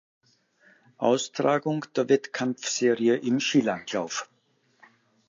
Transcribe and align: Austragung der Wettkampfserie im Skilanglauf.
Austragung 0.97 1.85
der 1.95 2.09
Wettkampfserie 2.09 3.17
im 3.17 3.39
Skilanglauf. 3.39 4.31